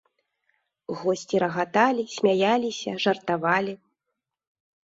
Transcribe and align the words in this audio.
Госці 1.01 1.35
рагаталі, 1.43 2.03
смяяліся, 2.15 2.91
жартавалі. 3.07 3.73